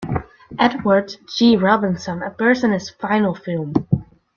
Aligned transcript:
Edward 0.57 1.15
G. 1.27 1.55
Robinson 1.55 2.23
appears 2.23 2.63
in 2.63 2.71
his 2.71 2.89
final 2.89 3.35
film. 3.35 3.75